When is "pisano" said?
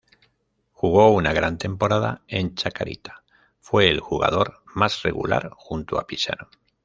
6.07-6.49